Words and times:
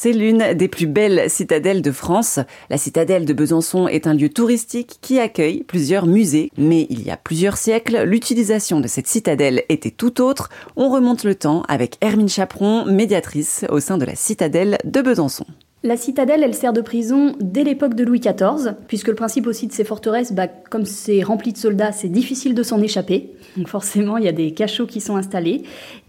C'est 0.00 0.12
l'une 0.12 0.54
des 0.54 0.68
plus 0.68 0.86
belles 0.86 1.28
citadelles 1.28 1.82
de 1.82 1.90
France. 1.90 2.38
La 2.70 2.78
citadelle 2.78 3.24
de 3.24 3.32
Besançon 3.32 3.88
est 3.88 4.06
un 4.06 4.14
lieu 4.14 4.28
touristique 4.28 4.98
qui 5.00 5.18
accueille 5.18 5.64
plusieurs 5.64 6.06
musées. 6.06 6.52
Mais 6.56 6.86
il 6.88 7.02
y 7.02 7.10
a 7.10 7.16
plusieurs 7.16 7.56
siècles, 7.56 8.04
l'utilisation 8.04 8.78
de 8.78 8.86
cette 8.86 9.08
citadelle 9.08 9.64
était 9.68 9.90
tout 9.90 10.20
autre. 10.20 10.50
On 10.76 10.88
remonte 10.88 11.24
le 11.24 11.34
temps 11.34 11.64
avec 11.66 11.96
Hermine 12.00 12.28
Chaperon, 12.28 12.84
médiatrice 12.84 13.64
au 13.70 13.80
sein 13.80 13.98
de 13.98 14.04
la 14.04 14.14
citadelle 14.14 14.78
de 14.84 15.02
Besançon. 15.02 15.46
La 15.84 15.96
citadelle, 15.96 16.42
elle 16.42 16.54
sert 16.54 16.72
de 16.72 16.80
prison 16.80 17.36
dès 17.38 17.62
l'époque 17.62 17.94
de 17.94 18.02
Louis 18.02 18.18
XIV, 18.18 18.74
puisque 18.88 19.06
le 19.06 19.14
principe 19.14 19.46
aussi 19.46 19.68
de 19.68 19.72
ces 19.72 19.84
forteresses, 19.84 20.32
bah, 20.32 20.48
comme 20.48 20.84
c'est 20.84 21.22
rempli 21.22 21.52
de 21.52 21.56
soldats, 21.56 21.92
c'est 21.92 22.08
difficile 22.08 22.56
de 22.56 22.64
s'en 22.64 22.82
échapper. 22.82 23.30
Donc 23.56 23.68
forcément, 23.68 24.16
il 24.16 24.24
y 24.24 24.28
a 24.28 24.32
des 24.32 24.50
cachots 24.50 24.86
qui 24.86 25.00
sont 25.00 25.14
installés. 25.14 25.62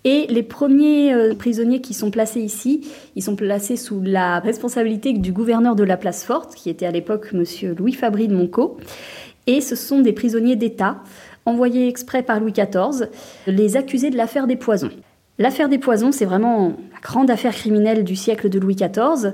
Et 0.05 0.25
les 0.27 0.41
premiers 0.41 1.13
euh, 1.13 1.35
prisonniers 1.35 1.81
qui 1.81 1.93
sont 1.93 2.09
placés 2.09 2.41
ici, 2.41 2.87
ils 3.15 3.21
sont 3.21 3.35
placés 3.35 3.75
sous 3.75 4.01
la 4.01 4.39
responsabilité 4.39 5.13
du 5.13 5.31
gouverneur 5.31 5.75
de 5.75 5.83
la 5.83 5.97
place 5.97 6.23
forte, 6.23 6.55
qui 6.55 6.71
était 6.71 6.87
à 6.87 6.91
l'époque 6.91 7.31
monsieur 7.31 7.75
Louis 7.77 7.93
Fabry 7.93 8.27
de. 8.27 8.77
Et 9.45 9.61
ce 9.61 9.75
sont 9.75 9.99
des 9.99 10.13
prisonniers 10.13 10.55
d'État, 10.55 11.03
envoyés 11.45 11.87
exprès 11.87 12.23
par 12.23 12.39
Louis 12.39 12.53
XIV, 12.53 13.07
les 13.45 13.77
accusés 13.77 14.09
de 14.09 14.17
l'affaire 14.17 14.47
des 14.47 14.55
poisons. 14.55 14.89
L'affaire 15.39 15.69
des 15.69 15.77
poisons, 15.77 16.11
c'est 16.11 16.25
vraiment 16.25 16.73
grande 17.01 17.29
affaire 17.29 17.53
criminelle 17.53 18.03
du 18.03 18.15
siècle 18.15 18.49
de 18.49 18.59
Louis 18.59 18.75
XIV, 18.75 19.33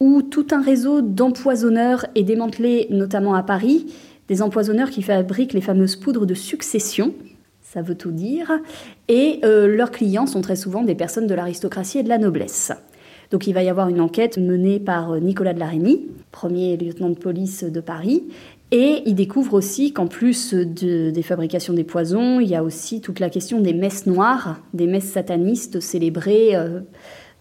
où 0.00 0.22
tout 0.22 0.46
un 0.50 0.62
réseau 0.62 1.00
d'empoisonneurs 1.02 2.06
est 2.14 2.22
démantelé, 2.24 2.86
notamment 2.90 3.34
à 3.34 3.42
Paris, 3.42 3.86
des 4.28 4.42
empoisonneurs 4.42 4.90
qui 4.90 5.02
fabriquent 5.02 5.52
les 5.52 5.60
fameuses 5.60 5.96
poudres 5.96 6.26
de 6.26 6.34
succession, 6.34 7.14
ça 7.62 7.82
veut 7.82 7.94
tout 7.94 8.12
dire, 8.12 8.52
et 9.08 9.40
euh, 9.44 9.66
leurs 9.66 9.90
clients 9.90 10.26
sont 10.26 10.40
très 10.40 10.56
souvent 10.56 10.82
des 10.82 10.94
personnes 10.94 11.26
de 11.26 11.34
l'aristocratie 11.34 11.98
et 11.98 12.02
de 12.02 12.08
la 12.08 12.18
noblesse. 12.18 12.72
Donc 13.30 13.46
il 13.46 13.52
va 13.52 13.62
y 13.62 13.68
avoir 13.68 13.88
une 13.88 14.00
enquête 14.00 14.38
menée 14.38 14.78
par 14.78 15.12
euh, 15.12 15.20
Nicolas 15.20 15.54
de 15.54 15.58
la 15.58 15.70
premier 16.30 16.76
lieutenant 16.76 17.10
de 17.10 17.16
police 17.16 17.64
de 17.64 17.80
Paris, 17.80 18.24
et 18.76 19.04
il 19.06 19.14
découvre 19.14 19.54
aussi 19.54 19.92
qu'en 19.92 20.08
plus 20.08 20.52
des 20.52 21.22
fabrications 21.22 21.74
des 21.74 21.84
poisons, 21.84 22.40
il 22.40 22.48
y 22.48 22.56
a 22.56 22.64
aussi 22.64 23.00
toute 23.00 23.20
la 23.20 23.30
question 23.30 23.60
des 23.60 23.72
messes 23.72 24.04
noires, 24.04 24.58
des 24.72 24.88
messes 24.88 25.12
satanistes 25.12 25.78
célébrées 25.78 26.56
euh, 26.56 26.80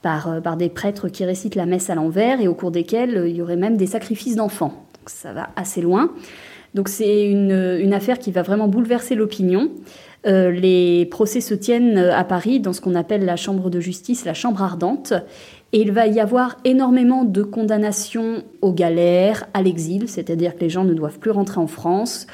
par, 0.04 0.28
euh, 0.28 0.42
par, 0.42 0.58
des 0.58 0.70
prêtres 0.70 1.10
qui 1.10 1.26
récitent 1.26 1.56
la 1.56 1.66
messe 1.66 1.90
à 1.90 1.96
l'envers 1.96 2.40
et 2.40 2.48
au 2.48 2.54
cours 2.54 2.70
desquels 2.70 3.18
euh, 3.18 3.28
il 3.28 3.36
y 3.36 3.42
aurait 3.42 3.56
même 3.56 3.78
des 3.78 3.88
sacrifices 3.88 4.36
d'enfants. 4.36 4.86
Donc 5.00 5.10
ça 5.10 5.34
va 5.34 5.50
assez 5.56 5.82
loin. 5.82 6.12
Donc 6.74 6.90
c'est 6.90 7.26
une, 7.26 7.78
une, 7.80 7.94
affaire 7.94 8.18
qui 8.20 8.32
va 8.32 8.42
vraiment 8.42 8.68
bouleverser 8.68 9.16
l'opinion. 9.16 9.70
les 10.26 11.08
procès 11.12 11.42
se 11.42 11.54
tiennent 11.54 11.98
à 11.98 12.24
Paris 12.24 12.60
dans 12.60 12.74
ce 12.74 12.82
qu'on 12.82 12.96
appelle 12.96 13.26
la 13.26 13.36
chambre 13.36 13.70
de 13.70 13.80
justice, 13.80 14.26
la 14.26 14.34
chambre 14.34 14.64
ardente. 14.64 15.14
Et 15.74 15.82
il 15.82 15.92
va 15.92 16.06
y 16.06 16.20
avoir 16.20 16.58
énormément 16.66 17.26
de 17.26 17.42
condamnations 17.42 18.44
aux 18.62 18.72
galères, 18.72 19.46
à 19.56 19.64
l'exil, 19.64 20.08
c'est-à-dire 20.08 20.56
que 20.56 20.62
les 20.62 20.70
gens 20.70 20.84
ne 20.84 20.94
doivent 20.94 21.18
plus 21.18 21.32
rentrer 21.32 21.60
en 21.60 21.66
France, 21.66 22.28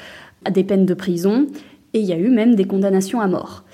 à 0.44 0.50
des 0.50 0.62
peines 0.62 0.84
de 0.84 0.92
prison, 0.92 1.46
et 1.94 2.00
il 2.00 2.06
y 2.06 2.12
a 2.12 2.18
eu 2.18 2.28
même 2.28 2.54
des 2.54 2.66
condamnations 2.66 3.18
à 3.18 3.26
mort. 3.26 3.64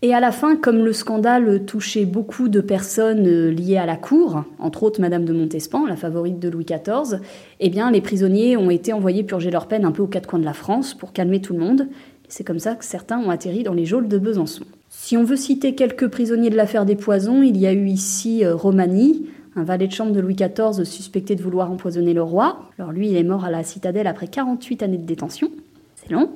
Et 0.00 0.14
à 0.14 0.20
la 0.20 0.30
fin, 0.30 0.54
comme 0.54 0.84
le 0.84 0.92
scandale 0.92 1.64
touchait 1.64 2.04
beaucoup 2.04 2.48
de 2.48 2.60
personnes 2.60 3.26
euh, 3.26 3.50
liées 3.50 3.78
à 3.78 3.86
la 3.86 3.96
cour, 3.96 4.44
entre 4.60 4.84
autres 4.84 5.00
Madame 5.00 5.24
de 5.24 5.32
Montespan, 5.32 5.86
la 5.86 5.96
favorite 5.96 6.38
de 6.38 6.48
Louis 6.48 6.64
XIV, 6.64 7.18
eh 7.58 7.68
bien, 7.68 7.90
les 7.90 8.00
prisonniers 8.00 8.56
ont 8.56 8.70
été 8.70 8.92
envoyés 8.92 9.24
purger 9.24 9.50
leur 9.50 9.66
peine 9.66 9.84
un 9.84 9.90
peu 9.90 10.02
aux 10.02 10.06
quatre 10.06 10.28
coins 10.28 10.38
de 10.38 10.44
la 10.44 10.52
France 10.52 10.94
pour 10.94 11.12
calmer 11.12 11.40
tout 11.40 11.52
le 11.52 11.58
monde. 11.58 11.88
C'est 12.28 12.44
comme 12.44 12.60
ça 12.60 12.76
que 12.76 12.84
certains 12.84 13.18
ont 13.18 13.30
atterri 13.30 13.64
dans 13.64 13.74
les 13.74 13.86
geôles 13.86 14.06
de 14.06 14.18
Besançon. 14.18 14.64
Si 14.88 15.16
on 15.16 15.24
veut 15.24 15.36
citer 15.36 15.74
quelques 15.74 16.06
prisonniers 16.06 16.50
de 16.50 16.56
l'affaire 16.56 16.84
des 16.84 16.94
poisons, 16.94 17.42
il 17.42 17.56
y 17.56 17.66
a 17.66 17.72
eu 17.72 17.88
ici 17.88 18.44
euh, 18.44 18.54
Romani, 18.54 19.26
un 19.56 19.64
valet 19.64 19.88
de 19.88 19.92
chambre 19.92 20.12
de 20.12 20.20
Louis 20.20 20.36
XIV 20.36 20.84
suspecté 20.84 21.34
de 21.34 21.42
vouloir 21.42 21.72
empoisonner 21.72 22.14
le 22.14 22.22
roi. 22.22 22.60
Alors 22.78 22.92
lui, 22.92 23.08
il 23.08 23.16
est 23.16 23.24
mort 23.24 23.44
à 23.44 23.50
la 23.50 23.64
citadelle 23.64 24.06
après 24.06 24.28
48 24.28 24.84
années 24.84 24.98
de 24.98 25.06
détention. 25.06 25.50
C'est 25.96 26.12
long. 26.12 26.30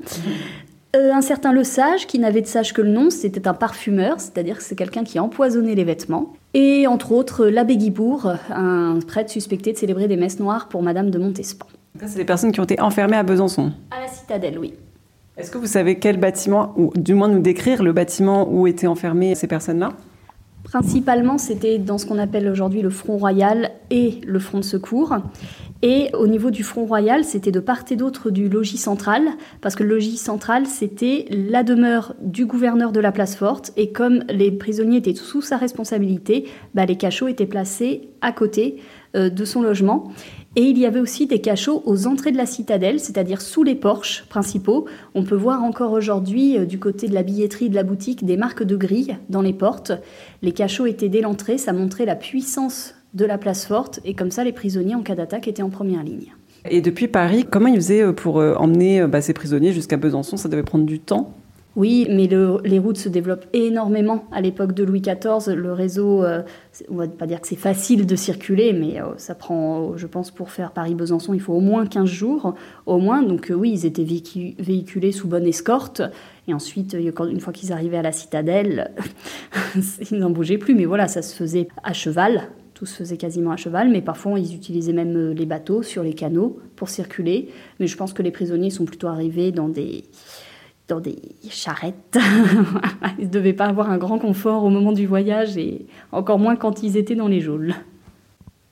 Euh, 0.95 1.11
un 1.13 1.23
certain 1.23 1.53
Le 1.53 1.65
Sage, 1.65 2.07
qui 2.07 2.19
n'avait 2.19 2.43
de 2.43 2.47
sage 2.47 2.75
que 2.75 2.83
le 2.83 2.91
nom, 2.91 3.09
c'était 3.09 3.49
un 3.49 3.55
parfumeur, 3.55 4.21
c'est-à-dire 4.21 4.59
que 4.59 4.63
c'est 4.63 4.77
quelqu'un 4.77 5.05
qui 5.05 5.19
empoisonnait 5.19 5.75
les 5.75 5.85
vêtements. 5.85 6.35
Et 6.53 6.87
entre 6.87 7.13
autres, 7.13 7.47
l'abbé 7.47 7.79
Guibourg, 7.79 8.31
un 8.51 8.99
prêtre 9.07 9.31
suspecté 9.31 9.73
de 9.73 9.79
célébrer 9.79 10.07
des 10.07 10.19
messes 10.19 10.39
noires 10.39 10.69
pour 10.69 10.83
Madame 10.83 11.11
de 11.11 11.19
Montespan. 11.19 11.67
C'est 11.99 12.17
des 12.17 12.27
personnes 12.27 12.53
qui 12.53 12.61
ont 12.61 12.65
été 12.65 12.79
enfermées 12.79 13.17
à 13.17 13.23
Besançon 13.23 13.73
À 13.91 14.01
la 14.01 14.09
citadelle, 14.09 14.59
oui. 14.59 14.75
Est-ce 15.39 15.51
que 15.51 15.57
vous 15.57 15.67
savez 15.67 15.99
quel 15.99 16.19
bâtiment, 16.19 16.75
ou 16.77 16.93
du 16.95 17.15
moins 17.15 17.29
nous 17.29 17.41
décrire 17.41 17.83
le 17.83 17.95
bâtiment 17.95 18.47
où 18.51 18.67
étaient 18.67 18.87
enfermées 18.87 19.35
ces 19.35 19.47
personnes-là? 19.47 19.95
Principalement, 20.65 21.39
c'était 21.39 21.79
dans 21.79 21.97
ce 21.97 22.05
qu'on 22.05 22.19
appelle 22.19 22.49
aujourd'hui 22.49 22.83
le 22.83 22.91
Front 22.91 23.17
Royal 23.17 23.71
et 23.91 24.21
le 24.27 24.39
Front 24.39 24.59
de 24.59 24.65
Secours. 24.65 25.17
Et 25.85 26.11
au 26.15 26.29
niveau 26.29 26.53
du 26.53 26.63
Front 26.63 26.85
Royal, 26.85 27.25
c'était 27.25 27.51
de 27.51 27.59
part 27.59 27.83
et 27.91 27.97
d'autre 27.97 28.31
du 28.31 28.49
logis 28.49 28.77
central, 28.77 29.25
parce 29.61 29.75
que 29.75 29.83
le 29.83 29.95
logis 29.95 30.17
central, 30.17 30.67
c'était 30.67 31.27
la 31.31 31.65
demeure 31.65 32.15
du 32.21 32.47
gouverneur 32.47 32.93
de 32.93 33.01
la 33.01 33.11
place 33.11 33.35
forte. 33.35 33.73
Et 33.77 33.91
comme 33.91 34.23
les 34.29 34.53
prisonniers 34.53 34.99
étaient 34.99 35.17
sous 35.17 35.43
sa 35.43 35.57
responsabilité, 35.57 36.47
bah, 36.75 36.87
les 36.87 36.95
cachots 36.95 37.27
étaient 37.27 37.47
placés 37.47 38.11
à 38.21 38.31
côté 38.31 38.77
euh, 39.17 39.29
de 39.29 39.45
son 39.45 39.61
logement. 39.61 40.13
Et 40.55 40.63
il 40.63 40.79
y 40.79 40.87
avait 40.87 41.01
aussi 41.01 41.27
des 41.27 41.41
cachots 41.41 41.83
aux 41.85 42.07
entrées 42.07 42.31
de 42.31 42.37
la 42.37 42.47
citadelle, 42.47 43.01
c'est-à-dire 43.01 43.41
sous 43.41 43.65
les 43.65 43.75
porches 43.75 44.25
principaux. 44.29 44.87
On 45.17 45.25
peut 45.25 45.35
voir 45.35 45.65
encore 45.65 45.91
aujourd'hui, 45.91 46.59
euh, 46.59 46.65
du 46.65 46.79
côté 46.79 47.09
de 47.09 47.15
la 47.15 47.25
billetterie 47.25 47.71
de 47.71 47.75
la 47.75 47.83
boutique, 47.83 48.25
des 48.25 48.37
marques 48.37 48.63
de 48.63 48.77
grilles 48.77 49.17
dans 49.31 49.43
les 49.43 49.53
portes. 49.53 49.91
Les 50.43 50.53
cachots 50.53 50.87
étaient 50.87 51.09
dès 51.09 51.23
l'entrée, 51.23 51.59
ça 51.59 51.73
montrait 51.73 52.07
la 52.07 52.15
puissance 52.15 52.95
de 53.15 53.25
la 53.25 53.39
place 53.39 53.67
forte, 53.67 54.01
et 54.05 54.15
comme 54.15 54.31
ça, 54.31 54.45
les 54.45 54.53
prisonniers 54.53 54.95
en 54.95 55.03
cas 55.03 55.15
d'attaque 55.15 55.49
étaient 55.49 55.63
en 55.63 55.71
première 55.71 56.03
ligne. 56.03 56.33
Et 56.69 56.81
depuis 56.81 57.09
Paris, 57.09 57.45
comment 57.49 57.69
ils 57.69 57.77
faisaient 57.77 58.03
euh, 58.03 58.13
pour 58.13 58.39
euh, 58.39 58.55
emmener 58.55 59.07
bah, 59.07 59.21
ces 59.21 59.33
prisonniers 59.33 59.73
jusqu'à 59.73 59.97
Besançon? 59.97 60.37
Ça 60.37 60.49
devait 60.49 60.63
prendre 60.63 60.87
du 60.87 61.01
temps? 61.01 61.35
Oui, 61.75 62.07
mais 62.11 62.29
les 62.65 62.79
routes 62.79 62.99
se 62.99 63.09
développent 63.09 63.47
énormément 63.55 64.27
à 64.31 64.43
l'époque 64.43 64.75
de 64.75 64.85
Louis 64.85 65.01
XIV. 65.01 65.55
Le 65.55 65.73
réseau, 65.73 66.23
euh, 66.23 66.43
on 66.91 66.97
va 66.97 67.09
pas 67.09 67.27
dire 67.27 67.41
que 67.41 67.49
c'est 67.49 67.57
facile 67.57 68.07
de 68.07 68.15
circuler, 68.15 68.75
mais 68.75 69.01
euh, 69.01 69.07
ça 69.17 69.35
prend, 69.35 69.97
je 69.97 70.07
pense, 70.07 70.31
pour 70.31 70.51
faire 70.51 70.73
Paris-Besançon, 70.73 71.33
il 71.33 71.41
faut 71.41 71.55
au 71.55 71.61
moins 71.61 71.87
15 71.87 72.05
jours, 72.05 72.55
au 72.85 72.99
moins. 72.99 73.23
Donc 73.23 73.51
euh, 73.51 73.55
oui, 73.55 73.71
ils 73.73 73.87
étaient 73.87 74.05
véhiculés 74.05 75.13
sous 75.13 75.29
bonne 75.29 75.47
escorte. 75.47 76.03
Et 76.47 76.53
ensuite, 76.53 76.95
une 76.95 77.41
fois 77.41 77.55
qu'ils 77.55 77.73
arrivaient 77.73 77.97
à 77.97 78.03
la 78.03 78.13
citadelle, 78.13 78.91
ils 80.11 80.19
n'en 80.19 80.29
bougeaient 80.29 80.59
plus. 80.59 80.75
Mais 80.75 80.85
voilà, 80.85 81.09
ça 81.09 81.23
se 81.23 81.35
faisait 81.35 81.69
à 81.83 81.95
cheval. 81.95 82.51
Tout 82.83 82.87
se 82.87 82.97
faisait 82.97 83.17
quasiment 83.17 83.53
à 83.53 83.57
cheval, 83.57 83.91
mais 83.91 84.03
parfois 84.03 84.41
ils 84.41 84.57
utilisaient 84.57 84.93
même 84.93 85.31
les 85.31 85.47
bateaux 85.47 85.85
sur 85.85 86.03
les 86.03 86.15
canaux 86.15 86.59
pour 86.75 86.89
circuler. 86.89 87.49
Mais 87.79 87.87
je 87.87 87.97
pense 87.97 88.13
que 88.13 88.23
les 88.23 88.33
prisonniers 88.33 88.71
sont 88.71 88.87
plutôt 88.87 89.07
arrivés 89.07 89.53
dans 89.53 89.69
des 89.69 90.03
dans 90.89 90.99
des 90.99 91.17
charrettes. 91.49 92.19
ils 93.21 93.27
ne 93.27 93.31
devaient 93.31 93.53
pas 93.53 93.67
avoir 93.67 93.89
un 93.89 93.99
grand 93.99 94.19
confort 94.19 94.65
au 94.65 94.69
moment 94.69 94.91
du 94.91 95.07
voyage 95.07 95.57
et 95.57 95.87
encore 96.11 96.41
moins 96.41 96.57
quand 96.57 96.83
ils 96.83 96.97
étaient 96.97 97.15
dans 97.15 97.29
les 97.29 97.41
geôles. 97.41 97.73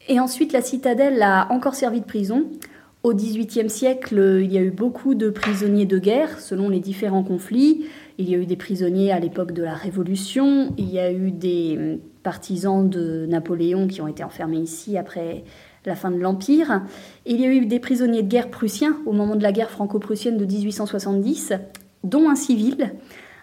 Et 0.09 0.19
ensuite, 0.19 0.53
la 0.53 0.61
citadelle 0.61 1.23
a 1.23 1.47
encore 1.53 1.77
servi 1.77 2.01
de 2.01 2.05
prison. 2.05 2.47
Au 3.03 3.15
XVIIIe 3.15 3.71
siècle, 3.71 4.41
il 4.43 4.53
y 4.53 4.59
a 4.59 4.61
eu 4.61 4.71
beaucoup 4.71 5.15
de 5.15 5.31
prisonniers 5.31 5.87
de 5.87 5.99
guerre 5.99 6.39
selon 6.39 6.69
les 6.69 6.81
différents 6.81 7.23
conflits. 7.23 7.87
Il 8.19 8.29
y 8.29 8.35
a 8.35 8.39
eu 8.39 8.45
des 8.45 8.57
prisonniers 8.57 9.11
à 9.11 9.19
l'époque 9.19 9.53
de 9.53 9.63
la 9.63 9.73
Révolution. 9.73 10.75
Il 10.77 10.91
y 10.91 10.99
a 10.99 11.11
eu 11.11 11.31
des 11.31 11.99
partisans 12.23 12.87
de 12.87 13.25
Napoléon 13.25 13.87
qui 13.87 14.03
ont 14.03 14.07
été 14.07 14.23
enfermés 14.23 14.59
ici 14.59 14.99
après 14.99 15.45
la 15.87 15.97
fin 15.97 16.11
de 16.11 16.19
l'Empire. 16.19 16.83
Il 17.25 17.41
y 17.41 17.47
a 17.47 17.49
eu 17.51 17.65
des 17.65 17.81
prisonniers 17.81 18.23
de 18.23 18.29
guerre 18.29 18.51
prussiens 18.51 18.99
au 19.07 19.13
moment 19.13 19.37
de 19.37 19.43
la 19.43 19.53
guerre 19.53 19.71
franco-prussienne 19.71 20.37
de 20.37 20.45
1870 20.45 21.55
dont 22.05 22.29
un 22.29 22.35
civil, 22.35 22.93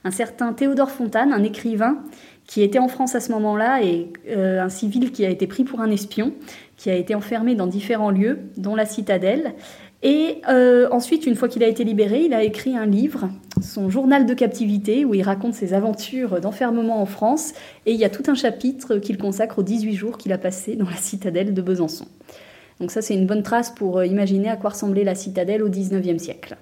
un 0.03 0.11
certain 0.11 0.53
Théodore 0.53 0.91
Fontane, 0.91 1.33
un 1.33 1.41
écrivain 1.41 2.03
qui 2.47 2.61
était 2.63 2.79
en 2.79 2.87
France 2.87 3.13
à 3.13 3.19
ce 3.19 3.31
moment-là 3.33 3.83
et 3.83 4.07
euh, 4.29 4.61
un 4.61 4.69
civil 4.69 5.11
qui 5.11 5.25
a 5.25 5.29
été 5.29 5.45
pris 5.47 5.65
pour 5.65 5.81
un 5.81 5.91
espion, 5.91 6.33
qui 6.77 6.89
a 6.89 6.95
été 6.95 7.13
enfermé 7.13 7.55
dans 7.55 7.67
différents 7.67 8.09
lieux, 8.09 8.39
dont 8.55 8.75
la 8.75 8.85
citadelle. 8.85 9.53
Et 10.03 10.41
euh, 10.47 10.87
ensuite, 10.91 11.25
une 11.25 11.35
fois 11.35 11.49
qu'il 11.49 11.63
a 11.63 11.67
été 11.67 11.83
libéré, 11.83 12.23
il 12.23 12.33
a 12.33 12.43
écrit 12.43 12.77
un 12.77 12.85
livre, 12.85 13.29
son 13.61 13.89
journal 13.89 14.25
de 14.25 14.33
captivité, 14.33 15.05
où 15.05 15.13
il 15.13 15.23
raconte 15.23 15.55
ses 15.55 15.73
aventures 15.73 16.39
d'enfermement 16.39 17.01
en 17.01 17.05
France. 17.05 17.53
Et 17.85 17.93
il 17.93 17.99
y 17.99 18.05
a 18.05 18.09
tout 18.09 18.23
un 18.27 18.35
chapitre 18.35 18.97
qu'il 18.97 19.17
consacre 19.17 19.59
aux 19.59 19.63
18 19.63 19.93
jours 19.93 20.17
qu'il 20.17 20.31
a 20.31 20.37
passés 20.37 20.75
dans 20.75 20.89
la 20.89 20.95
citadelle 20.95 21.53
de 21.53 21.61
Besançon. 21.61 22.05
Donc 22.79 22.91
ça, 22.91 23.01
c'est 23.01 23.15
une 23.15 23.25
bonne 23.25 23.43
trace 23.43 23.71
pour 23.71 23.97
euh, 23.97 24.05
imaginer 24.05 24.49
à 24.49 24.55
quoi 24.55 24.69
ressemblait 24.69 25.03
la 25.03 25.15
citadelle 25.15 25.63
au 25.63 25.69
19e 25.69 26.19
siècle. 26.19 26.57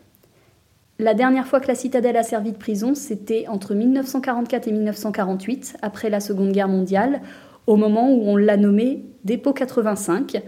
La 0.97 1.13
dernière 1.13 1.45
fois 1.45 1.59
que 1.59 1.68
la 1.68 1.75
citadelle 1.75 2.15
a 2.15 2.24
servi 2.24 2.53
de 2.53 2.57
prison, 2.57 2.95
c'était 2.95 3.47
entre 3.50 3.75
1944 3.75 4.69
et 4.69 4.71
1948, 4.71 5.77
après 5.81 6.09
la 6.09 6.21
Seconde 6.21 6.53
Guerre 6.53 6.69
mondiale, 6.69 7.21
au 7.68 7.75
moment 7.75 8.09
où 8.13 8.21
on 8.24 8.38
l'a 8.38 8.56
nommé 8.56 9.03
dépôt 9.25 9.51
85, 9.51 10.42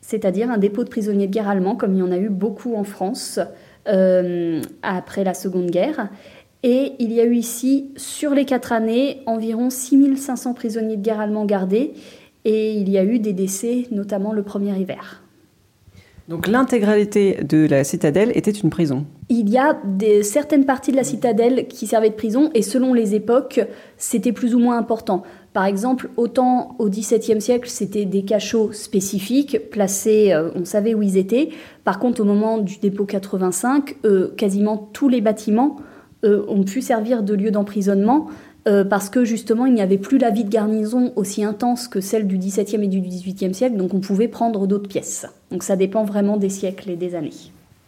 c'est-à-dire 0.00 0.50
un 0.50 0.56
dépôt 0.56 0.84
de 0.84 0.88
prisonniers 0.88 1.26
de 1.26 1.32
guerre 1.32 1.50
allemands, 1.50 1.76
comme 1.76 1.94
il 1.94 1.98
y 1.98 2.02
en 2.02 2.12
a 2.12 2.16
eu 2.16 2.30
beaucoup 2.30 2.76
en 2.76 2.84
France 2.84 3.40
euh, 3.88 4.62
après 4.82 5.22
la 5.22 5.34
Seconde 5.34 5.70
Guerre. 5.70 6.08
Et 6.62 6.94
il 6.98 7.12
y 7.12 7.20
a 7.20 7.24
eu 7.24 7.34
ici, 7.34 7.92
sur 7.96 8.30
les 8.30 8.46
quatre 8.46 8.72
années, 8.72 9.20
environ 9.26 9.68
6500 9.68 10.54
prisonniers 10.54 10.96
de 10.96 11.02
guerre 11.02 11.20
allemands 11.20 11.44
gardés. 11.44 11.92
et 12.46 12.72
il 12.72 12.88
y 12.88 12.96
a 12.96 13.04
eu 13.04 13.18
des 13.18 13.34
décès, 13.34 13.86
notamment 13.90 14.32
le 14.32 14.42
premier 14.42 14.74
hiver. 14.78 15.22
Donc 16.30 16.46
l'intégralité 16.46 17.42
de 17.42 17.66
la 17.66 17.82
citadelle 17.82 18.30
était 18.36 18.52
une 18.52 18.70
prison 18.70 19.04
Il 19.30 19.50
y 19.50 19.58
a 19.58 19.76
certaines 20.22 20.64
parties 20.64 20.92
de 20.92 20.96
la 20.96 21.02
citadelle 21.02 21.66
qui 21.66 21.88
servaient 21.88 22.10
de 22.10 22.14
prison 22.14 22.52
et 22.54 22.62
selon 22.62 22.94
les 22.94 23.16
époques, 23.16 23.60
c'était 23.96 24.30
plus 24.30 24.54
ou 24.54 24.60
moins 24.60 24.78
important. 24.78 25.24
Par 25.54 25.64
exemple, 25.64 26.08
autant 26.16 26.76
au 26.78 26.88
XVIIe 26.88 27.40
siècle, 27.40 27.68
c'était 27.68 28.04
des 28.04 28.22
cachots 28.22 28.70
spécifiques, 28.72 29.70
placés, 29.72 30.32
euh, 30.32 30.50
on 30.54 30.64
savait 30.64 30.94
où 30.94 31.02
ils 31.02 31.16
étaient. 31.16 31.48
Par 31.82 31.98
contre, 31.98 32.20
au 32.20 32.24
moment 32.24 32.58
du 32.58 32.78
dépôt 32.78 33.06
85, 33.06 33.96
euh, 34.04 34.32
quasiment 34.36 34.88
tous 34.92 35.08
les 35.08 35.20
bâtiments 35.20 35.78
euh, 36.24 36.44
ont 36.48 36.62
pu 36.62 36.80
servir 36.80 37.24
de 37.24 37.34
lieu 37.34 37.50
d'emprisonnement. 37.50 38.28
Euh, 38.68 38.84
parce 38.84 39.08
que 39.08 39.24
justement 39.24 39.64
il 39.64 39.72
n'y 39.72 39.80
avait 39.80 39.98
plus 39.98 40.18
la 40.18 40.30
vie 40.30 40.44
de 40.44 40.50
garnison 40.50 41.12
aussi 41.16 41.44
intense 41.44 41.88
que 41.88 42.00
celle 42.00 42.26
du 42.26 42.36
XVIIe 42.36 42.84
et 42.84 42.88
du 42.88 43.00
XVIIIe 43.00 43.54
siècle, 43.54 43.76
donc 43.76 43.94
on 43.94 44.00
pouvait 44.00 44.28
prendre 44.28 44.66
d'autres 44.66 44.88
pièces. 44.88 45.26
Donc 45.50 45.62
ça 45.62 45.76
dépend 45.76 46.04
vraiment 46.04 46.36
des 46.36 46.50
siècles 46.50 46.90
et 46.90 46.96
des 46.96 47.14
années. 47.14 47.32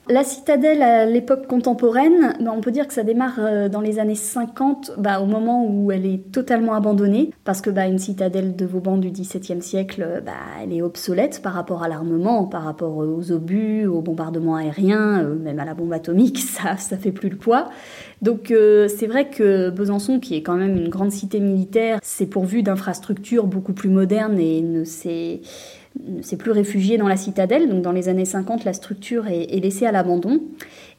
La 0.08 0.24
citadelle 0.24 0.82
à 0.82 1.06
l'époque 1.06 1.46
contemporaine, 1.46 2.34
bah, 2.40 2.52
on 2.56 2.60
peut 2.60 2.72
dire 2.72 2.88
que 2.88 2.92
ça 2.92 3.04
démarre 3.04 3.38
euh, 3.38 3.68
dans 3.68 3.80
les 3.80 4.00
années 4.00 4.16
50, 4.16 4.94
bah, 4.98 5.20
au 5.20 5.26
moment 5.26 5.64
où 5.64 5.92
elle 5.92 6.04
est 6.04 6.32
totalement 6.32 6.74
abandonnée, 6.74 7.30
parce 7.44 7.60
que 7.60 7.70
bah, 7.70 7.86
une 7.86 8.00
citadelle 8.00 8.56
de 8.56 8.66
Vauban 8.66 8.96
du 8.96 9.10
XVIIe 9.10 9.62
siècle, 9.62 10.20
bah, 10.26 10.32
elle 10.60 10.72
est 10.72 10.82
obsolète 10.82 11.40
par 11.40 11.52
rapport 11.52 11.84
à 11.84 11.88
l'armement, 11.88 12.46
par 12.46 12.64
rapport 12.64 12.96
aux 12.96 13.30
obus, 13.30 13.86
aux 13.86 14.00
bombardements 14.00 14.56
aériens, 14.56 15.22
euh, 15.22 15.36
même 15.36 15.60
à 15.60 15.64
la 15.64 15.74
bombe 15.74 15.92
atomique, 15.92 16.38
ça, 16.40 16.76
ça 16.78 16.96
fait 16.96 17.12
plus 17.12 17.28
le 17.28 17.36
poids. 17.36 17.70
Donc 18.22 18.50
euh, 18.50 18.88
c'est 18.88 19.06
vrai 19.06 19.30
que 19.30 19.70
Besançon, 19.70 20.18
qui 20.18 20.34
est 20.34 20.42
quand 20.42 20.56
même 20.56 20.76
une 20.76 20.88
grande 20.88 21.12
cité 21.12 21.38
militaire, 21.38 22.00
s'est 22.02 22.26
pourvu 22.26 22.64
d'infrastructures 22.64 23.46
beaucoup 23.46 23.72
plus 23.72 23.88
modernes 23.88 24.40
et 24.40 24.62
ne 24.62 24.82
s'est 24.82 25.42
ne 26.06 26.22
s'est 26.22 26.36
plus 26.36 26.50
réfugié 26.50 26.98
dans 26.98 27.08
la 27.08 27.16
citadelle. 27.16 27.68
Donc 27.68 27.82
dans 27.82 27.92
les 27.92 28.08
années 28.08 28.24
50, 28.24 28.64
la 28.64 28.72
structure 28.72 29.26
est, 29.28 29.60
laissée 29.60 29.86
à 29.86 29.92
l'abandon. 29.92 30.40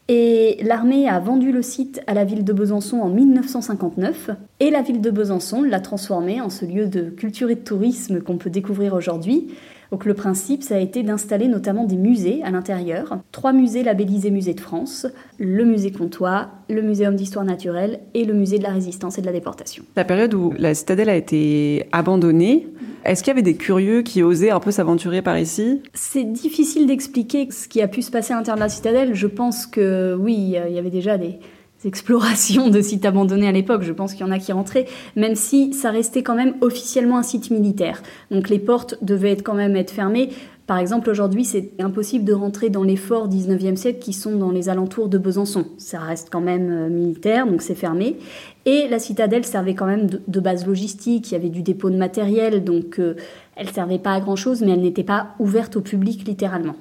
Et 0.10 0.58
l'armée 0.64 1.08
a 1.08 1.20
vendu 1.20 1.52
le 1.54 1.62
site 1.62 2.02
à 2.08 2.14
la 2.14 2.26
ville 2.26 2.44
de 2.44 2.52
Besançon 2.52 3.00
en 3.00 3.10
1959 3.10 4.32
et 4.60 4.70
la 4.70 4.82
ville 4.82 5.00
de 5.00 5.10
Besançon 5.10 5.64
l'a 5.64 5.80
transformé 5.80 6.42
en 6.42 6.50
ce 6.50 6.66
lieu 6.66 6.88
de 6.88 7.04
culture 7.10 7.50
et 7.50 7.56
de 7.56 7.62
tourisme 7.62 8.20
qu'on 8.20 8.38
peut 8.38 8.50
découvrir 8.50 8.96
aujourd'hui. 8.96 9.54
Donc 9.94 10.06
le 10.06 10.16
principe, 10.16 10.64
ça 10.64 10.76
a 10.76 10.80
été 10.80 11.04
d'installer 11.04 11.48
notamment 11.48 11.84
des 11.84 11.98
musées 11.98 12.42
à 12.44 12.50
l'intérieur. 12.50 13.20
Trois 13.32 13.54
musées 13.54 13.84
labellisés 13.84 14.32
Musée 14.32 14.56
de 14.56 14.60
France, 14.60 15.06
le 15.38 15.64
musée 15.66 15.92
Comtois, 15.92 16.48
le 16.68 16.82
Muséum 16.82 17.16
d'histoire 17.16 17.46
naturelle 17.46 18.00
et 18.16 18.26
le 18.26 18.34
musée 18.34 18.58
de 18.58 18.64
la 18.64 18.72
résistance 18.72 19.20
et 19.20 19.22
de 19.22 19.28
la 19.28 19.32
déportation. 19.32 19.84
La 19.96 20.04
période 20.04 20.34
où 20.34 20.52
la 20.58 20.74
citadelle 20.74 21.10
a 21.10 21.16
été 21.16 21.88
abandonnée, 21.92 22.68
est-ce 23.06 23.24
qu'il 23.24 23.32
y 23.32 23.36
avait 23.36 23.42
des 23.42 23.56
curieux 23.56 24.02
qui 24.02 24.24
osaient 24.24 24.52
un 24.52 24.60
peu 24.60 24.72
s'aventurer 24.72 25.22
par 25.22 25.38
ici? 25.38 25.82
C'est 25.94 26.24
difficile 26.24 26.88
d'expliquer 26.88 27.50
ce 27.52 27.68
qui 27.68 27.82
a 27.82 27.88
pu 27.88 28.02
se 28.02 28.12
passer 28.12 28.34
à 28.34 28.38
l'intérieur 28.38 28.58
de 28.58 28.64
la 28.64 28.70
citadelle. 28.70 29.14
Je 29.14 29.28
pense 29.28 29.66
que 29.66 30.16
oui, 30.20 30.56
il 30.68 30.74
y 30.74 30.80
avait 30.80 30.90
déjà 30.90 31.18
des, 31.18 31.40
explorations 31.86 32.70
de 32.70 32.82
sites 32.82 33.06
abandonnés 33.06 33.48
à 33.48 33.52
l'époque. 33.52 33.84
Je 33.84 33.92
pense 33.92 34.14
qu'il 34.14 34.26
y 34.26 34.30
en 34.30 34.32
a 34.32 34.40
qui 34.40 34.52
rentraient, 34.52 34.86
même 35.16 35.36
si 35.36 35.74
ça 35.74 35.92
restait 35.92 36.24
quand 36.24 36.36
même 36.36 36.56
officiellement 36.62 37.18
un 37.18 37.24
site 37.24 37.52
militaire. 37.52 38.02
Donc 38.32 38.50
les 38.50 38.60
portes 38.60 38.98
devaient 39.02 39.36
quand 39.36 39.54
même 39.54 39.76
être 39.76 39.92
fermées. 39.92 40.30
Par 40.74 40.80
exemple, 40.80 41.12
aujourd'hui, 41.12 41.46
c'est 41.46 41.70
impossible 41.78 42.26
de 42.26 42.34
rentrer 42.34 42.72
dans 42.72 42.82
les 42.82 42.96
forts 42.96 43.30
19e 43.30 43.76
siècle 43.76 44.00
qui 44.00 44.12
sont 44.12 44.36
dans 44.36 44.50
les 44.50 44.70
alentours 44.70 45.08
de 45.08 45.20
Besançon. 45.20 45.68
Ça 45.78 46.00
reste 46.00 46.30
quand 46.32 46.42
même 46.42 46.72
euh, 46.72 46.90
militaire, 46.90 47.46
donc 47.46 47.62
c'est 47.62 47.76
fermé. 47.76 48.18
Et 48.66 48.88
la 48.88 48.98
citadelle 48.98 49.46
servait 49.46 49.76
quand 49.76 49.86
même 49.86 50.08
de, 50.08 50.40
base 50.40 50.66
logistique, 50.66 51.30
il 51.30 51.34
y 51.34 51.38
avait 51.38 51.52
du 51.52 51.62
dépôt 51.62 51.92
de 51.92 51.96
matériel, 51.96 52.64
donc 52.64 52.98
euh, 52.98 53.14
elle 53.56 53.70
servait 53.70 54.00
pas 54.00 54.14
à 54.14 54.20
grand-chose, 54.20 54.64
mais 54.64 54.72
elle 54.72 54.82
n'était 54.82 55.04
pas 55.04 55.36
ouverte 55.38 55.76
au 55.76 55.82
public 55.82 56.28
littéralement. 56.28 56.74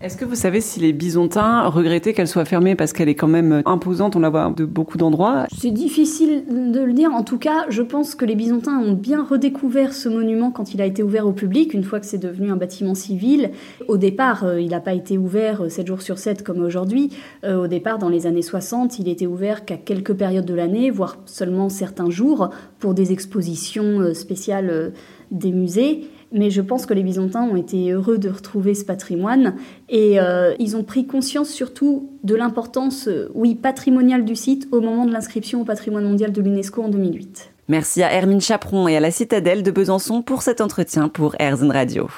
Est-ce 0.00 0.16
que 0.16 0.24
vous 0.24 0.36
savez 0.36 0.60
si 0.60 0.78
les 0.78 0.92
Byzantins 0.92 1.66
regrettaient 1.66 2.14
qu'elle 2.14 2.28
soit 2.28 2.44
fermée 2.44 2.76
parce 2.76 2.92
qu'elle 2.92 3.08
est 3.08 3.16
quand 3.16 3.26
même 3.26 3.62
imposante, 3.66 4.14
on 4.14 4.20
la 4.20 4.30
voit 4.30 4.54
de 4.56 4.64
beaucoup 4.64 4.96
d'endroits? 4.96 5.46
C'est 5.58 5.72
difficile 5.72 6.44
de 6.48 6.80
le 6.80 6.92
dire. 6.92 7.10
En 7.12 7.24
tout 7.24 7.38
cas, 7.38 7.66
je 7.68 7.82
pense 7.82 8.14
que 8.14 8.24
les 8.24 8.36
Byzantins 8.36 8.78
ont 8.78 8.92
bien 8.92 9.24
redécouvert 9.24 9.92
ce 9.92 10.08
monument 10.08 10.52
quand 10.52 10.72
il 10.72 10.80
a 10.80 10.86
été 10.86 11.02
ouvert 11.02 11.26
au 11.26 11.32
public, 11.32 11.74
une 11.74 11.82
fois 11.82 11.98
que 11.98 12.06
c'est 12.06 12.18
devenu 12.18 12.52
un 12.52 12.56
bâtiment 12.56 12.94
civil. 12.94 13.50
Au 13.88 13.96
départ, 13.96 14.44
euh, 14.44 14.60
il 14.60 14.70
n'a 14.70 14.78
pas 14.78 14.94
été 14.94 15.18
ouvert 15.18 15.68
7 15.68 15.88
jours 15.88 16.00
sur 16.00 16.18
7 16.18 16.44
comme 16.44 16.62
aujourd'hui. 16.62 17.10
Euh, 17.42 17.64
au 17.64 17.66
départ, 17.66 17.98
dans 17.98 18.08
les 18.08 18.28
années 18.28 18.42
60, 18.42 19.00
il 19.00 19.08
était 19.08 19.26
ouvert 19.26 19.64
qu'à 19.64 19.78
quelques 19.78 20.14
périodes 20.14 20.46
de 20.46 20.54
l'année, 20.54 20.90
voire 20.90 21.18
seulement 21.26 21.68
certains 21.68 22.08
jours, 22.08 22.50
pour 22.78 22.94
des 22.94 23.10
expositions 23.10 23.98
euh, 23.98 24.14
spéciales 24.14 24.92
des 25.32 25.50
musées 25.50 26.08
mais 26.32 26.50
je 26.50 26.60
pense 26.60 26.86
que 26.86 26.94
les 26.94 27.02
Byzantins 27.02 27.42
ont 27.42 27.56
été 27.56 27.90
heureux 27.90 28.18
de 28.18 28.28
retrouver 28.28 28.74
ce 28.74 28.84
patrimoine 28.84 29.54
et 29.88 30.20
euh, 30.20 30.54
ils 30.58 30.76
ont 30.76 30.84
pris 30.84 31.06
conscience 31.06 31.48
surtout 31.48 32.10
de 32.24 32.34
l'importance, 32.34 33.08
euh, 33.08 33.30
oui, 33.34 33.54
patrimoniale 33.54 34.24
du 34.24 34.36
site 34.36 34.68
au 34.72 34.80
moment 34.80 35.06
de 35.06 35.12
l'inscription 35.12 35.62
au 35.62 35.64
patrimoine 35.64 36.04
mondial 36.04 36.32
de 36.32 36.40
l'UNESCO 36.40 36.82
en 36.82 36.88
2008. 36.88 37.50
Merci 37.68 38.02
à 38.02 38.12
Hermine 38.12 38.40
Chaperon 38.40 38.88
et 38.88 38.96
à 38.96 39.00
la 39.00 39.10
Citadelle 39.10 39.62
de 39.62 39.70
Besançon 39.70 40.22
pour 40.22 40.42
cet 40.42 40.60
entretien 40.60 41.08
pour 41.08 41.34
Airzen 41.38 41.70
Radio. 41.70 42.08